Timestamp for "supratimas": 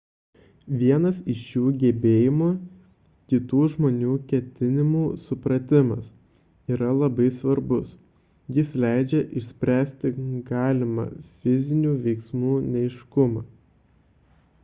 5.27-6.07